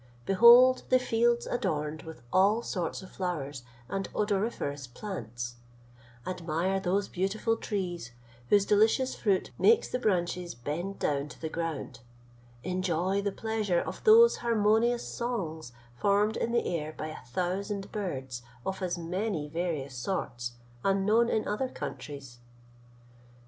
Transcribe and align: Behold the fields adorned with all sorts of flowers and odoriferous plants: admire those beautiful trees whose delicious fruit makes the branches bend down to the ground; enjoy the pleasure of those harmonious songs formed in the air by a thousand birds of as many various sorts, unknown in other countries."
Behold 0.25 0.81
the 0.89 0.97
fields 0.97 1.45
adorned 1.45 2.01
with 2.01 2.23
all 2.33 2.63
sorts 2.63 3.03
of 3.03 3.11
flowers 3.11 3.61
and 3.87 4.09
odoriferous 4.15 4.87
plants: 4.87 5.57
admire 6.25 6.79
those 6.79 7.07
beautiful 7.07 7.55
trees 7.55 8.11
whose 8.49 8.65
delicious 8.65 9.13
fruit 9.13 9.51
makes 9.59 9.87
the 9.89 9.99
branches 9.99 10.55
bend 10.55 10.97
down 10.97 11.29
to 11.29 11.39
the 11.39 11.49
ground; 11.49 11.99
enjoy 12.63 13.21
the 13.21 13.31
pleasure 13.31 13.79
of 13.81 14.03
those 14.03 14.37
harmonious 14.37 15.07
songs 15.07 15.71
formed 15.93 16.35
in 16.35 16.51
the 16.51 16.65
air 16.65 16.91
by 16.97 17.05
a 17.09 17.23
thousand 17.27 17.91
birds 17.91 18.41
of 18.65 18.81
as 18.81 18.97
many 18.97 19.47
various 19.47 19.95
sorts, 19.95 20.53
unknown 20.83 21.29
in 21.29 21.47
other 21.47 21.69
countries." 21.69 22.39